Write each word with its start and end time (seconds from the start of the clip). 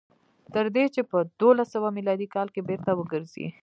تر 0.53 0.65
دې 0.75 0.85
چې 0.93 1.01
په 1.11 1.17
دولس 1.39 1.67
سوه 1.75 1.89
میلادي 1.97 2.27
کال 2.35 2.47
کې 2.53 2.61
بېرته 2.69 2.91
وګرځي. 2.95 3.47